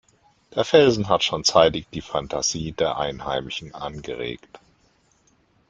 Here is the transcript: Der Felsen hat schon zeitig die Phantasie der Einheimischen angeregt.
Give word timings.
Der 0.55 0.65
Felsen 0.65 1.09
hat 1.09 1.23
schon 1.23 1.43
zeitig 1.43 1.85
die 1.93 2.01
Phantasie 2.01 2.71
der 2.71 2.97
Einheimischen 2.97 3.75
angeregt. 3.75 4.59